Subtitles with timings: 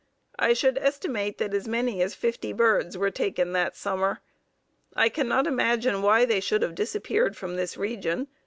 [0.39, 4.19] I should estimate that as many as fifty birds were taken that summer.
[4.95, 8.27] I cannot imagine why they should have disappeared from this region.